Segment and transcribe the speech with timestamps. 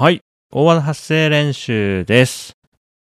[0.00, 0.22] はい。
[0.50, 2.54] 大技発声練習です。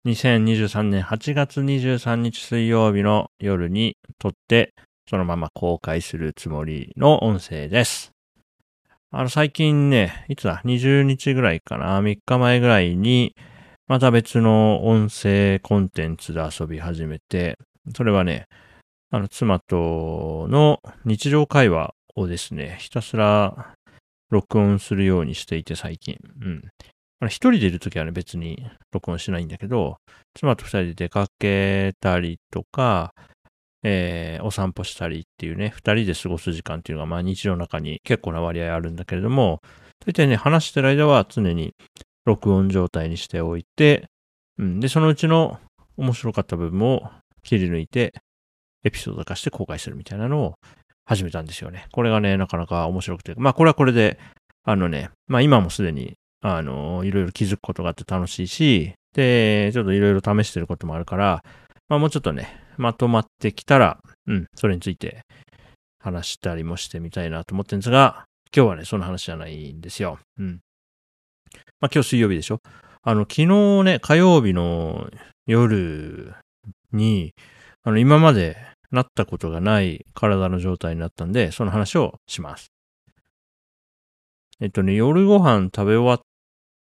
[0.05, 4.74] 2023年8月23日水曜日の夜に撮って、
[5.10, 8.13] そのまま公開するつもりの音声です。
[9.12, 13.35] あの、最近ね、いつだ ?20 日ぐらいかな ?3 日前ぐらいに、
[13.88, 17.58] また別の音声コンテンツで遊び始めて、
[17.98, 18.45] それはね、
[19.12, 23.76] あの、妻との日常会話をですね、ひたすら
[24.30, 26.17] 録音するようにしていて最近。
[26.41, 26.62] うん。
[27.26, 29.98] 一人でいるときはね、別に録音しないんだけど、
[30.35, 33.13] 妻と二人で出かけたりとか、
[33.84, 39.62] えーお散歩したりっていうね、二人で過ごす時間っていうのが、まあ日常の中に結構な割合あるんだけれども、
[40.05, 41.73] 大体ね、話してる間は常に
[42.26, 44.05] 録音状態にしておいて、
[44.57, 44.80] うん。
[44.80, 45.59] で、そのうちの
[45.98, 47.09] 面白かった部分を
[47.44, 48.13] 切り抜いて、
[48.84, 50.54] エピソード化して公開するみたいなのを
[51.08, 51.88] 始めたんですよね。
[51.92, 53.34] これがね、なかなか面白くて。
[53.38, 54.20] まあ、これはこれで、
[54.64, 61.41] あのね、まあ今もすでに、あの、いろいろ気づくことがあって楽しいし、で、ちょっといろいろ試してることもあるから、
[61.88, 65.22] まあもうちょっとね、まとまってきたら、うん、それについて
[65.99, 70.19] 話したりもしてみたいなと思ってるんですが、今日はね、その話じゃないんですよ。
[70.38, 70.59] うん。
[71.80, 72.59] まあ今日水曜日でしょ？
[73.02, 75.09] あの、昨日ね、火曜日の
[75.45, 76.36] 夜
[76.92, 77.33] に、
[77.83, 78.58] あの、今まで
[78.91, 82.71] なったことがない体の状態になったんで、その話をします。
[84.59, 86.19] えっとね、夜ご飯食べ終わっ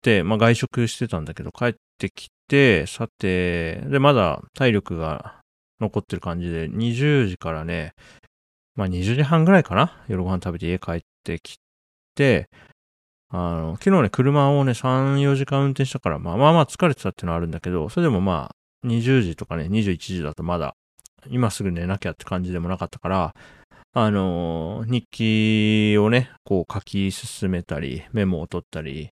[0.02, 5.42] て、まあ外食してたんだけど、帰ってきて、さて、で、まだ体力が
[5.82, 7.94] 残ってる感じで、20時からね、
[8.76, 11.58] まあ20時半ぐらいかな夜ご飯食べて家帰ってき
[12.16, 12.50] て、
[13.30, 20.76] あの、昨日ね、車をね、3、4時間運転したから、まあまあまあ疲れてたっていうのはあるんだけど、それでもまあ、20時とかね、21時だとまだ、
[21.30, 23.34] 今すぐ寝なきゃって感じでもなかったから、
[23.94, 29.10] あの日記をね、こう書き進めたり、メモを取ったり、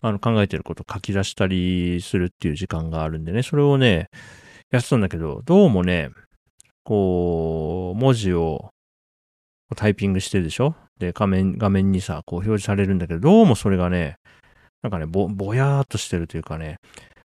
[0.00, 4.08] あの考えてることを書き出したりするっていう時間があるんでね、それをね、
[4.70, 6.10] やってたんだけど、どうもね、
[6.82, 8.70] こう、文字を
[9.76, 10.74] タイピングしてるでしょ？
[10.98, 14.16] で、画面、画面にさ、こう表示されるんだけど、どうもそれがね、
[14.82, 16.78] なんかね、ぼ、ぼやーっとしてるというかね、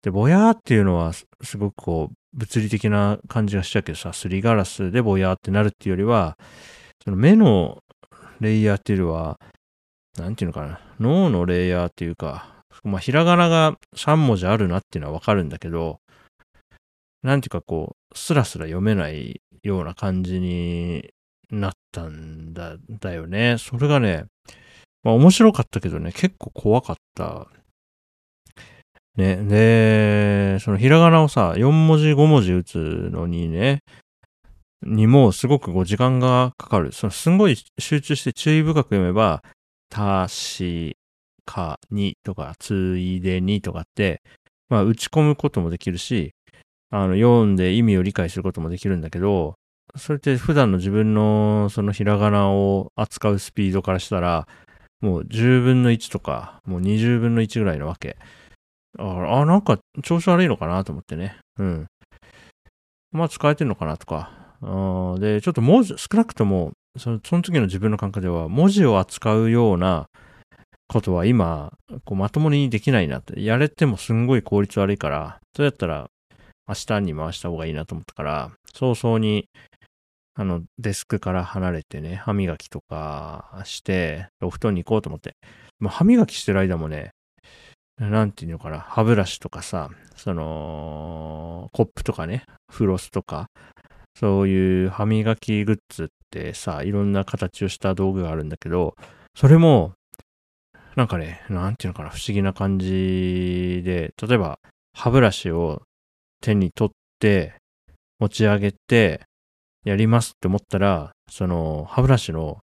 [0.03, 6.37] で、ぼやーっていうのは、すごくこう、物理的な感じがしちゃうけどさ、すりガラスでぼやーってなるっていうよりは、
[7.03, 7.79] その目の
[8.39, 9.39] レイヤーっていうよりは、
[10.17, 15.99] なんていうのかな、脳のレイヤーっていうか、まあ、ひらがなが3文字あるなっていうのはわかるんだけど、
[17.23, 21.09] なんていうかこう、スラスラ読めないような感じに
[21.51, 23.57] なったんだ、だよね。
[23.59, 24.25] それがね、
[25.03, 27.47] まあ面白かったけどね、結構怖かった。
[29.17, 33.83] ね、で、そのひらがなをさ、4文字5文字打つのにね、
[34.83, 36.91] にもすごくこう時間がかかる。
[36.91, 39.43] そのすごい集中して注意深く読めば、
[39.89, 40.97] たし
[41.45, 44.21] かにとか、ついでにとかって、
[44.69, 46.33] まあ打ち込むこともできるし、
[46.89, 49.55] あの読んで意味を理解することもできるんだけど、
[49.97, 54.47] それって普段の自分のそのひらがなを扱うスピードからしたら、
[55.01, 58.17] もう10分の1とか、もう20分の1ぐらいなわけ。
[58.99, 61.37] ああ、なんか調子悪いのかなと思ってね。
[61.57, 61.87] うん。
[63.11, 64.31] まあ使えてんのかなとか。
[64.61, 70.07] あで、ちょっと文字、少なくとも、そのその時の自分の感覚では、文字を扱うような
[70.87, 71.73] ことは今、
[72.05, 73.41] こうまともにできないなって。
[73.43, 76.09] やれてもすんごい効率悪いから、それだったら
[76.67, 79.47] 明日に回した方がいいなと思ったから、早々に、
[80.33, 85.35] あの、デスクから離れてね、歯磨きとかして、お布団に行こうと思って。
[85.79, 87.11] まあ、歯磨きしてる間もね、
[87.97, 93.47] なんていうのかな、歯ブラシとかさ、その、コップとかね、フロスとか、
[94.15, 98.95] そういう歯磨きグッズってさ、いろんな形をした道具があるんだけど、
[99.35, 99.93] それも、
[100.95, 104.59] なんかね、なんていうのかな、不思議な感じで、例えば、
[104.93, 105.83] 歯ブラシを
[106.41, 107.55] 手に取って、
[108.19, 109.21] 持ち上げて、
[109.83, 112.59] やりますって思ったら、その、歯ブラシの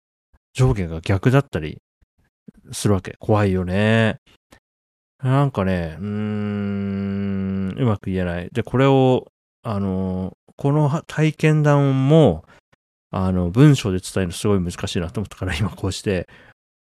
[0.53, 1.77] 上下が逆だったり
[2.71, 3.15] するわけ。
[3.19, 4.17] 怖いよね。
[5.23, 8.49] なんかね、うーん、うまく言えない。
[8.51, 9.31] で、これを、
[9.63, 12.45] あの、この体験談も、
[13.11, 16.27] あの、文章で伝えるのすごい難しいなと思ったから、今こうして、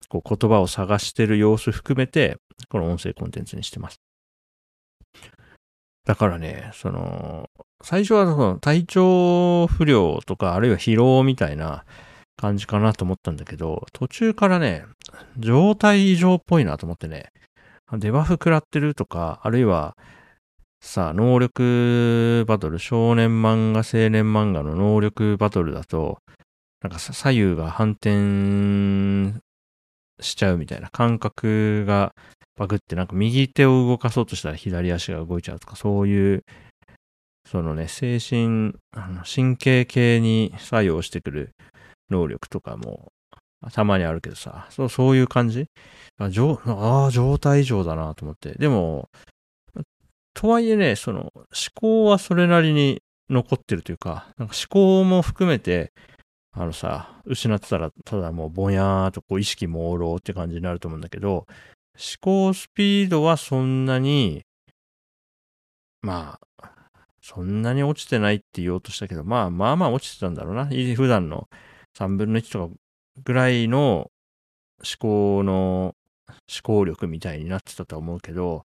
[0.08, 2.36] こう言葉を探してる様子含めて、
[2.68, 3.96] この音声コンテンツにしてます。
[6.04, 7.48] だからね、その、
[7.82, 11.84] 最初はその体調不良とか、あるいは疲労みたいな
[12.36, 14.84] 感じかなと思ったんだけど、途中からね、
[15.38, 17.30] 状態異常っぽいなと思ってね、
[17.92, 19.96] デバフ食らってるとか、あるいは、
[20.80, 26.18] さあ、能力バトル、少年漫画、青年漫画の能力バトルだと、
[26.82, 29.40] なんか左右が反転
[30.20, 32.14] しちゃうみたいな感覚が
[32.56, 36.44] バグってなんか右手を動かそうとしたら左足が動いちゃうとか、そういう、
[37.50, 41.50] そのね、精神、あの神経系に作用してくる
[42.10, 43.12] 能力とかも
[43.72, 45.66] たまにあるけどさ、そうそういう感じ？
[46.18, 48.52] ああ、状態異常だなと思って。
[48.52, 49.08] でも、
[50.34, 51.42] とはいえね、その思
[51.74, 55.92] 考はそれなりに残ってるというか、なんか思考も含めて、
[56.52, 61.46] あのさ、失ってたら、ただもうぼやーとこう意識朦朧って感じになると思うんだけど、思
[62.20, 64.42] 考スピードはそんなに、
[66.02, 66.70] まあ、
[67.22, 70.66] そんなに落ちてないって言おうとしたけど、まあまあまあ落ちてたんだろうな。
[70.66, 71.48] 普段の
[71.98, 72.74] 3分の1とか
[73.22, 74.10] ぐらいの
[74.80, 75.94] 思考の
[76.28, 78.64] 思考力みたいになってたと思うけど、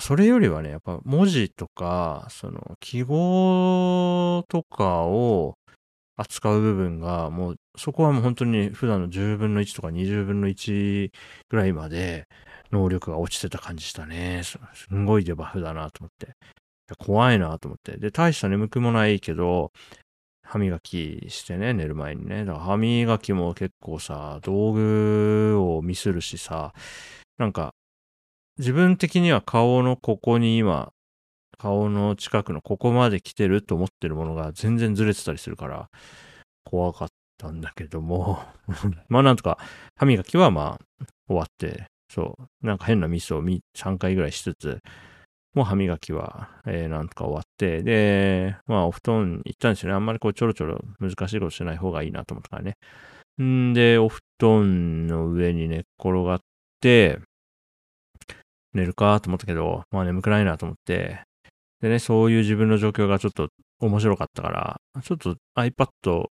[0.00, 5.54] それよりはね、やっぱ文字とか、その記号とかを
[6.16, 11.10] 扱う部分が、もうそこはもう本当に普段の10分の1とか20分の1
[11.48, 12.26] ぐらいまで
[12.72, 14.42] 能力が落ちてた感じしたね。
[14.44, 14.58] す
[14.92, 16.34] んごいデバフだなと思って。
[16.98, 17.96] 怖いなと思って。
[17.96, 19.72] で、大した眠くもないけど、
[20.44, 22.44] 歯磨きしてね、寝る前にね。
[22.44, 26.74] だから歯磨きも結構さ、道具をミスるしさ、
[27.38, 27.72] なんか、
[28.58, 30.92] 自分的には顔のここに今、
[31.58, 35.88] 顔の近くのここまで来てると思ってるものが全然ずれてたりするから、
[36.64, 37.08] 怖かっ
[37.38, 38.38] たんだけども
[39.08, 39.58] まあなんとか、
[39.96, 44.80] 歯磨きはまあ、終わって、そう、なんか変なミスを3回ぐらいしつつ、
[45.54, 49.94] もう歯磨きは、えー、なんとか終わって、で、まあお布団行ったんですよね。
[49.94, 52.76] あんまりこうちょろちょろ難しいことしない方がいいなと思ったからね。
[53.42, 56.40] んで、お布団の上に寝っ転がっ
[56.80, 57.20] て、
[58.72, 61.22] 寝るかと思ったけど、まあ眠くないなと思って、
[61.80, 63.48] でね、そういう自分の状況がちょっと
[63.80, 66.26] 面白かったから、ちょっと iPad、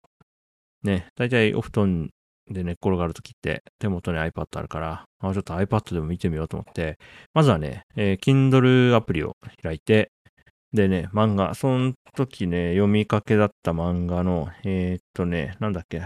[0.83, 2.09] ね、だいたいお布団
[2.49, 6.97] で寝っ転がるときって手元に iPad あるから、あちょっと iPad でも見てみようと思って、
[7.33, 10.11] まずはね、えー、Kindle アプリを開いて、
[10.73, 16.01] でね、漫画、その時ね、読みかけだった漫画の、えー、っとね、なんだっけ。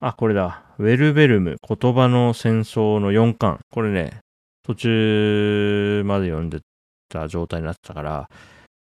[0.00, 0.64] あ、これだ。
[0.78, 3.60] ウェルベルム、言葉の戦争の4巻。
[3.70, 4.20] これね、
[4.62, 6.60] 途中まで読んで
[7.08, 8.28] た状態になってたから、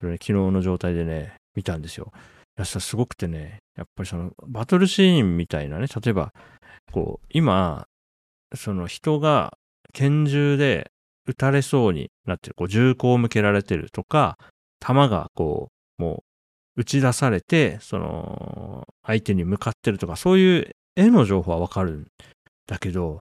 [0.01, 2.13] これね、昨日の状態でね、見たんですよ。
[2.61, 6.33] やさ、すごくてね、やっぱりそのバトルシーンみたいなね、例えば、
[6.93, 7.87] こう、今、
[8.55, 9.57] その人が
[9.93, 10.91] 拳銃で
[11.27, 14.37] 撃たれそうになってる、こう銃口を向けられてるとか、
[14.81, 15.69] 弾がこ
[15.99, 16.25] う、も
[16.77, 22.07] う打ち出されて、その、相手に向かってるとか、そういう絵の情報はわかるん
[22.67, 23.21] だけど、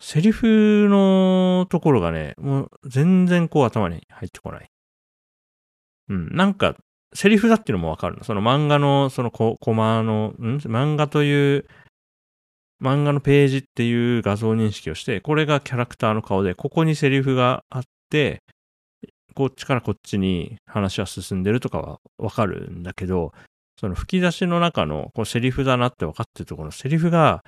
[0.00, 4.68] セリフのところがね、もう全然こう頭に入ってこない。
[6.08, 6.76] うん、なんか
[7.14, 8.24] セリフだっていうのもわかるの。
[8.24, 10.58] その漫画の、そのコマの、ん？
[10.58, 11.66] 漫画という、
[12.82, 18.42] 漫画のページっていう画像認識をして、これがキャラクターの顔で、ここにセリフがあって、
[19.34, 23.32] こっちからこっちに話は進んでるとかはわかるんだけど、
[23.80, 27.44] その吹き出しの中のこうセリフだなって分かってるところのセリフが、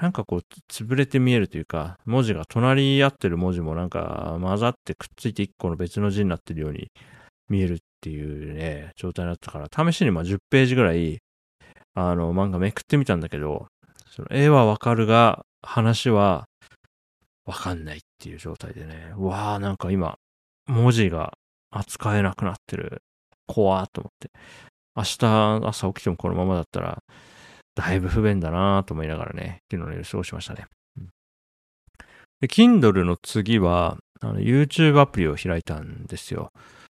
[0.00, 6.88] なんかこう潰れて見えるというか、文字が隣り合ってる文字もなんか混ざってくっついて一個の別の字になってるように
[7.48, 11.22] 見えるっていうね、状態になったから、試しにまあ10ページぐらい、
[11.94, 13.66] あの、漫画めくってみたんだけど、
[14.10, 16.44] その絵はわかるが、話は
[17.46, 20.18] わかんないっていう状態でね、うわーなんか今、
[20.66, 21.32] 文字が
[21.70, 23.00] 扱えなくなってる。
[23.46, 24.30] 怖ーと思って。
[24.94, 26.98] 明日朝起きてもこのままだったら、
[27.74, 30.66] だいぶ不便だなーと思いながらね、昨日の夜過ごしましたね。
[32.42, 36.50] で、Kindle の次は、あの YouTube アプリを開いたんですよ。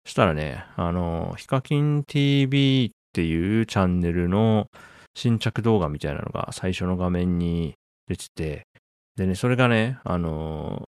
[0.06, 4.68] したらね、あの、ヒカキン TV っていうチャンネルの
[5.16, 7.76] 新着動画みたいなのが最初の画面に
[8.08, 8.68] 出てて、
[9.16, 10.88] でね、それがね、あの、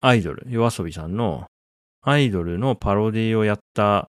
[0.00, 1.46] アイドル、夜遊びさんの
[2.02, 4.08] アイドルのパロディをやった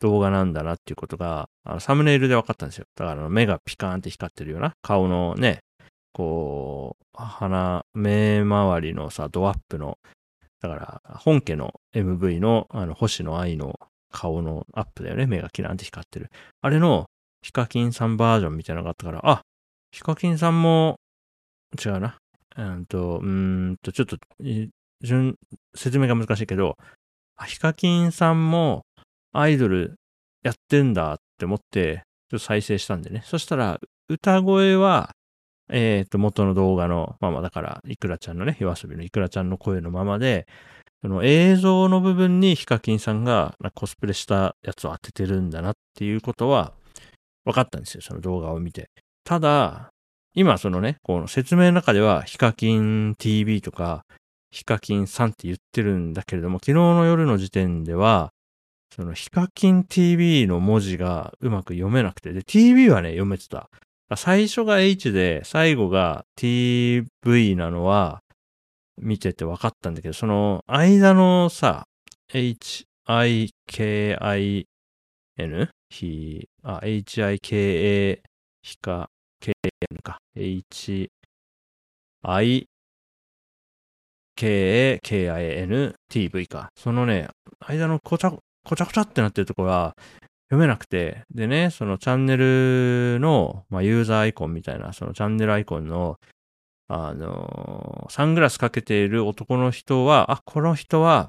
[0.00, 2.84] 動画なんだなっていうことが、あのサムネイルで分かったんですよ。
[2.96, 5.60] だから目がピカーンって光ってるような顔のね、
[6.12, 9.98] こう、鼻、目周りのさ、ドアップの
[10.60, 13.78] だから、本家の MV の、あの、星野愛の
[14.10, 15.26] 顔のアップだよね。
[15.26, 16.30] 目がキランって光ってる。
[16.60, 17.06] あれの、
[17.42, 19.42] ヒカキンさんバージョンみたいなのがあったから、あ、
[19.92, 20.98] ヒカキンさんも、
[21.84, 22.18] 違うな。
[22.56, 24.16] うんと、うんと、ちょっと、
[25.02, 25.36] 順、
[25.76, 26.76] 説明が難しいけど、
[27.46, 28.84] ヒカキンさんも
[29.32, 29.94] アイドル
[30.42, 33.22] やってんだって思って、ちょっと再生したんでね。
[33.24, 35.14] そしたら、歌声は
[35.70, 40.46] えっ、ー、と、元の動画のまま、だから、いくらちゃんのね、夜遊びのいくらちゃんの声のままで、
[41.02, 46.72] その映像の部分にヒカキンさんがコスプレしたやつを当ててるんだなっていうことは
[47.44, 48.90] 分かったんですよ、その動画を見て。
[49.24, 49.90] ただ、
[50.34, 54.04] 今そのね、この説明の中ではヒカキン TV とか
[54.50, 58.32] ヒカキンさんって言ってるんだけれども、昨日の夜の時点では、
[58.94, 63.68] そのヒカキン TV の文字がうまく読めなくて、で、TV はね、読めてた。
[64.16, 68.20] 最初が H で、最後が TV なのは、
[69.00, 71.86] 見てて分かったんだけど、その間のさ、
[72.32, 72.88] H-I-K-I-N?
[75.90, 78.22] ひ、あ、H-I-K-A、
[78.62, 79.08] ひか、
[79.40, 80.18] K-N か。
[80.34, 81.08] H-I、
[84.36, 86.68] K-A-K-I-N-T-V か。
[86.76, 87.28] そのね、
[87.60, 88.40] 間のこちゃ、こ
[88.76, 89.94] ちゃこちゃってなってるところは
[90.50, 96.18] 読めなくて、でね、そのチャンネルの、まあ、ユーザーアイコンみたいな、そのチャンネルアイコンの
[96.90, 101.28] あのサングラスかけている男の人は、あ、この人は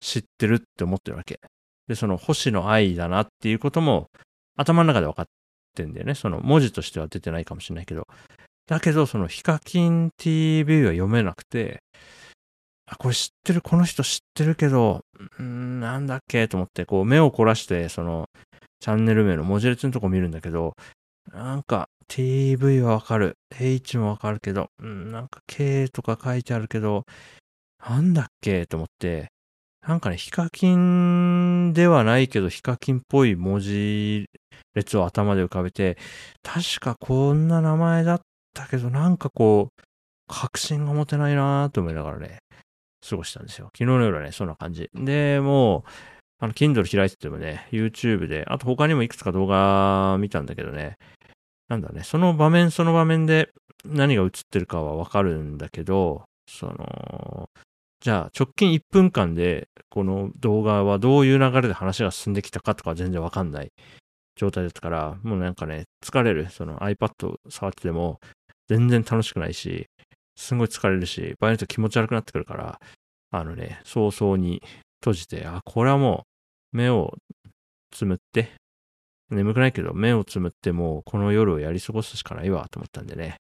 [0.00, 1.38] 知ってるって思ってるわけ。
[1.86, 4.08] で、その星野愛だなっていうことも
[4.56, 5.26] 頭の中で分かっ
[5.74, 6.14] てんだよね。
[6.14, 8.06] その文字としては出てないかもしれないけど。
[8.66, 11.82] だけど、そのヒカキン TV は読めなくて、
[12.90, 15.02] あ、これ知ってる、この人知ってるけど、
[15.42, 16.48] んなんだっけ？
[16.48, 18.26] と思って、こう目を凝らして、その、
[18.80, 20.72] チャンネル名の文字列のとこ見るんだけど、
[21.32, 23.34] なんか、TV はわかる。
[23.58, 27.04] H もわかるけど、うん、なんか K とか書いてあるけど、
[27.86, 28.64] なんだっけ？
[28.66, 29.28] と思って、
[29.86, 34.26] なんかね、ヒカキンではないけど、ヒカキンっぽい文字
[34.74, 35.98] 列を頭で浮かべて、
[36.42, 38.20] 確かこんな名前だっ
[38.54, 39.82] たけど、なんかこう、
[40.26, 42.38] 確信が持てないなーと思いながらね、
[43.08, 43.66] 過ごしたんですよ。
[43.66, 44.90] 昨日の夜はね、そんな感じ。
[44.94, 45.90] で、もう、
[46.40, 50.96] あの、Kindle 開いててもね、YouTube で、あと他にもいくつか動画見たんだけどね、
[51.68, 53.50] なんだね、その場面その場面で
[53.84, 57.50] 何が映ってるかはわかるんだけど、その、
[58.00, 63.72] じゃあ直近1分間でこの動画はどういう流れで話が進んできたかとか全然わかんない
[64.36, 66.48] 状態だったから、もうなんかね、疲れる。
[66.50, 68.20] その iPad 触ってても
[68.68, 69.86] 全然楽しくないし、
[70.38, 72.80] すごい疲れるし、場合によって気持ち悪くなってくるから、
[73.30, 74.62] あのね、早々に
[75.00, 76.26] 閉じて、あ、これはも
[76.72, 77.12] う目を
[77.90, 78.52] つむって、
[79.30, 83.36] 眠くないけど、目をつむってもうこの夜をやり過ごすしかないわと思ったんでね、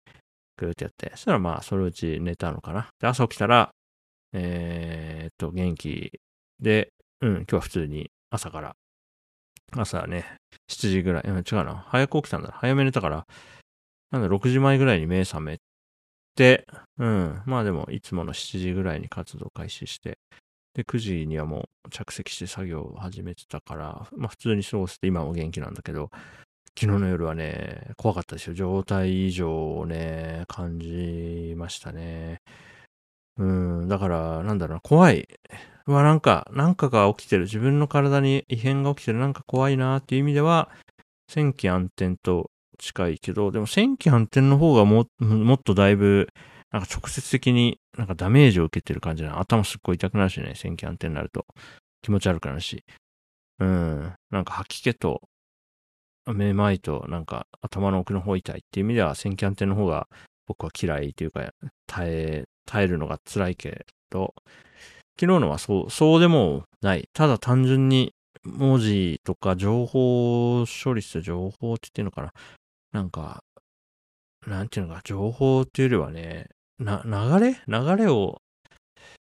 [0.57, 2.89] ぐーってやって、そしたらまあ、そのうち寝たのかな。
[3.01, 3.71] で、朝起きたら、
[4.33, 6.13] えー、っと、元気
[6.61, 8.77] で、うん、今日は普通に朝から、
[9.73, 10.37] 朝ね、
[10.71, 12.53] 7時ぐらい、うん、違うな、早く起きたんだ。
[12.53, 13.27] 早め寝たから、
[14.13, 15.59] なんだ、6時前ぐらいに目覚め、
[16.99, 20.19] うん、まあでも、いつもの7時ぐらいに活動開始して、
[20.75, 26.11] で、9時にはもう着席して作業を始めてたから、まあ普通に過ごして今も元気なんだけど、
[26.79, 28.55] 昨日の夜はね、怖かったですよ。
[28.55, 32.41] 状態異常をね、感じましたね。
[33.37, 33.45] う
[33.85, 35.29] ん、だから、なんだろうな、怖い。
[35.87, 37.45] うわ、なんか、なんかが起きてる。
[37.45, 39.19] 自分の体に異変が起きてる。
[39.19, 40.71] なんか怖いなーっていう意味では、
[41.29, 46.29] 戦機暗転と近いけど、でも戦機暗転の方がももっとだいぶ
[46.71, 51.47] なんか直接的になんかダメージを受けてる感じな頭すっごい痛くなるしね、線気安定になると
[52.03, 52.85] 気持ち悪くなるし。
[53.61, 54.13] うん。
[54.31, 55.23] なんか吐き気と、
[56.27, 60.09] めまいと、なんか頭の奥の方痛いっていう意味では、線気安定の方が
[60.47, 61.53] 僕は嫌いというか、
[61.87, 64.35] 耐え、耐えるのが辛いけど、
[65.21, 67.09] 昨日のはそう、そうでもない。
[67.13, 68.13] ただ単純に
[68.43, 72.33] 文字とか情報処理する情報って言ってるのかな？
[72.95, 73.43] なんか、
[74.47, 76.47] なんていうのか、情報っていうよりはね、
[76.79, 77.61] な、流れ？
[77.67, 78.41] 流れを、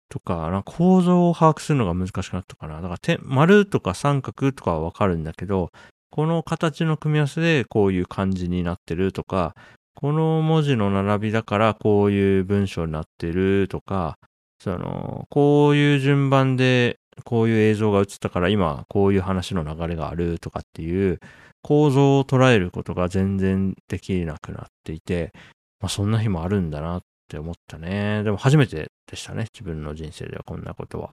[0.08, 2.80] とか、な構造を把握するのが難しくなったかな。
[2.80, 5.70] だから、丸とか三角とかはわかるんだけど、
[6.10, 9.56] この形の組み合わせでこういう感じになってるとか、
[9.96, 14.18] この文字の並びだからこういう文章になってるとか、
[14.60, 21.18] その、こういう順番でこういう映像が映ったから今こういう話の流れがあるとかっていう
[21.64, 25.32] 構造を捉えることが全然できなくなっていて、
[25.80, 28.22] まあそんな日もあるんだなって思ったね。
[28.22, 29.46] でも初めてでしたね。
[29.52, 31.10] 自分の人生ではこんなことは。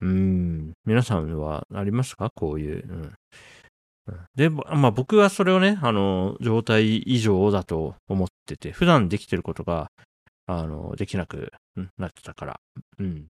[0.00, 0.72] うん。
[0.84, 2.30] 皆さんはありますか？
[2.34, 2.86] こういう。
[2.88, 3.12] うん。
[4.36, 9.90] で、まあ僕はそれをね、あの、状態異常だと思ってて、普段できてることが、
[10.46, 11.52] あの、できなく
[11.98, 12.60] なってたから、
[12.98, 13.26] うん。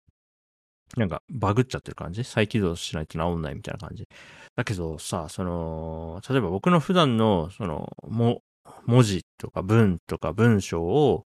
[0.97, 2.25] なんか、バグっちゃってる感じ？
[2.25, 4.07] 再起動しないと治んないみたいな感じ？
[4.55, 8.43] だけどさ、その、例えば僕の普段の、その、も、
[8.87, 11.27] 文字とか文とか文章を、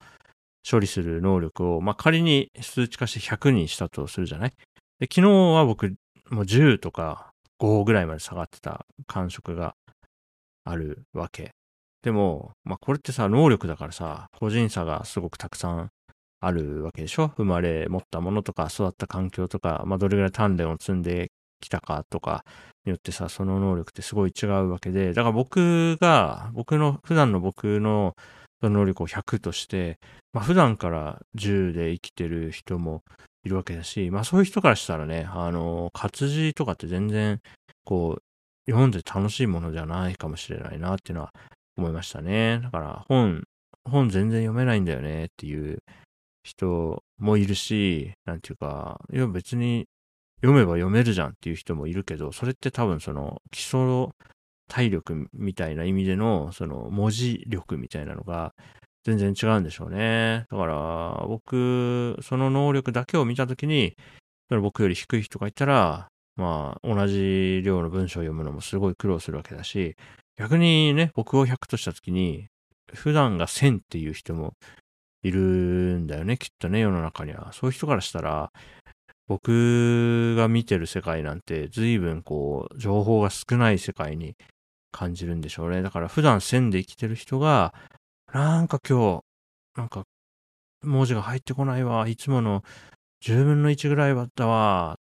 [0.68, 4.50] 処理する能力を、まあ、仮に数値化して100にしたとするじゃない？
[4.98, 5.94] で昨日は僕、
[6.30, 9.75] もう10とか5ぐらいまで下がってた感触が
[10.64, 11.52] あるわけ。
[12.02, 15.90] でも、まあ、これってさ、能力だからさ、個人差がすごくたくさん
[16.40, 17.32] あるわけでしょ？
[17.36, 22.44] 生まれ持ったものとか、育った環境とか、まあ、どれぐらい鍛錬を積んできたかとか
[22.84, 28.14] によってさ、その能力ってすごい違うわけで、だから僕が、僕の、普段の僕の
[28.62, 29.98] 能力を100として、
[30.32, 33.02] まあ普段から10で生きてる人も
[33.44, 37.40] いるわけだし、まあそういう人からしたらね、あの、活字とかって全然、
[37.84, 38.22] こう、
[38.70, 41.30] 読んで楽しいものじゃないかもしれないなっていうのは
[41.76, 42.60] 思いましたね。
[42.62, 43.44] だから本、
[43.84, 45.78] 本全然読めないんだよねっていう
[46.46, 49.86] 人もいるし、なんていうか、いや別に
[50.36, 54.08] 読めば読めるじゃんっていう人もいるけど、それって多分その基礎
[54.68, 58.54] 体力みたいな意味での、その文字力みたいなのが
[59.04, 60.46] 全然違うんでしょうね。
[60.48, 63.96] だから僕、その能力だけを見たときに、
[64.48, 69.96] 僕より低い人がいたら、まあ同じ量の文章を読むのもすごい苦労するわけだし、
[70.38, 72.46] 逆にね、僕を100としたときに、
[72.94, 74.54] 普段が1000っていう人も
[75.23, 77.52] いるんだよね、きっとね、世の中には。
[77.52, 78.52] そういう人からしたら、
[79.28, 84.37] 僕が見てる世界なんて随分こう、情報が少ない世界に
[84.92, 85.82] 感じるんでしょうね。
[85.82, 87.75] だから普段線で生きてる人が、
[88.32, 89.25] なんか今日、
[89.78, 90.04] なんか
[90.82, 92.62] 文字が入ってこないわ、いつもの
[93.25, 94.96] 10分の1ぐらいだったわ、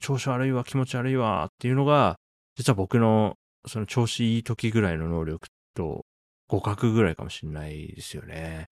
[0.00, 2.16] 調子悪いわ、気持ち悪いわっていうのが、
[2.56, 6.04] 実は僕のその調子いい時ぐらいの能力と
[6.48, 8.66] 互角ぐらいかもしれないですよね。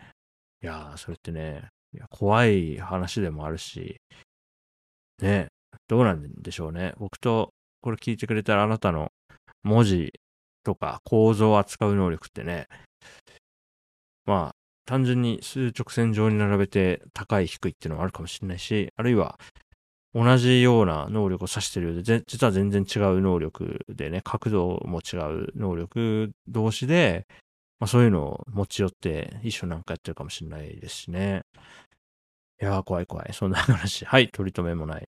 [0.63, 3.97] いやー、それってね、いや怖い話でもあるし、
[5.23, 5.49] ね、
[5.89, 6.95] どうなんでしょうね。
[6.99, 7.51] 僕と
[7.81, 9.11] これ聞いてくれたらあなたの
[9.63, 10.13] 文字
[10.63, 12.67] とか構造を扱う能力ってね、
[14.27, 19.39] まあ、単純に数直線上に並べて高い低いっていうのもあるかもしれないし、あるいは
[20.15, 27.27] 同じような能力を指してるようで、実は全然違う能力でね、角度も違う能力同士で、
[27.81, 31.43] まあそういうのを持ち寄って一緒なんかやってるかもしれないですしね。
[32.61, 33.33] いやー、怖い怖い。
[33.33, 34.05] そんな話。
[34.05, 35.09] はい、取り留めもない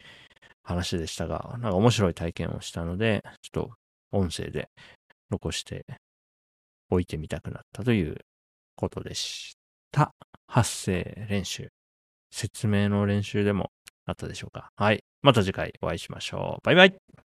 [0.64, 3.72] 話でしたが、なんか面白い体験をしたので、ちょっと
[4.14, 4.70] 音声で
[5.30, 5.86] 残して
[6.90, 8.18] おいてみたくなったという
[8.78, 9.56] ことでし
[9.92, 10.14] た。
[10.48, 11.68] 発声練習。
[12.32, 13.72] 説明の練習でも
[14.06, 14.70] あったでしょうか。
[14.78, 15.04] はい。
[15.22, 16.66] また次回お会いしましょう。
[16.66, 17.33] バイバイ。